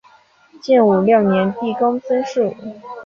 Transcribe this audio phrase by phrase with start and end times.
[0.63, 2.55] 建武六年帝公孙述。